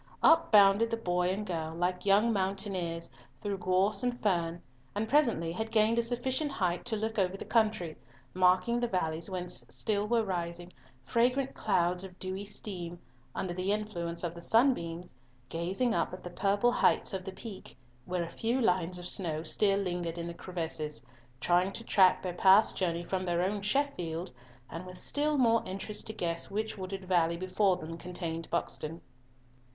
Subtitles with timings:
[0.23, 4.59] Up bounded the boy and girl, like young mountaineers, through gorse and fern,
[4.95, 7.95] and presently had gained a sufficient height to look over the country,
[8.33, 10.73] marking the valleys whence still were rising
[11.05, 12.97] "fragrant clouds of dewy steam"
[13.35, 15.13] under the influence of the sunbeams,
[15.49, 19.43] gazing up at the purple heights of the Peak, where a few lines of snow
[19.43, 21.03] still lingered in the crevices,
[21.39, 24.31] trying to track their past journey from their own Sheffield,
[24.67, 29.01] and with still more interest to guess which wooded valley before them contained Buxton.